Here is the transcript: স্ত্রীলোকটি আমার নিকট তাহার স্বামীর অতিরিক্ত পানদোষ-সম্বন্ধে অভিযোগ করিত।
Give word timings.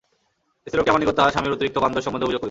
স্ত্রীলোকটি 0.65 0.91
আমার 0.91 1.01
নিকট 1.03 1.15
তাহার 1.19 1.33
স্বামীর 1.33 1.55
অতিরিক্ত 1.55 1.77
পানদোষ-সম্বন্ধে 1.83 2.25
অভিযোগ 2.27 2.31
করিত। 2.31 2.39